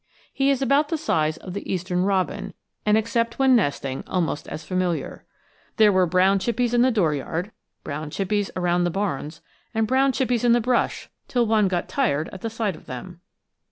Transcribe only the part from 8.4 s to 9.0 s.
around the